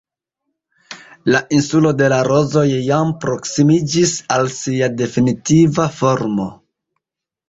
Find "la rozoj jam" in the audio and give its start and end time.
2.13-3.11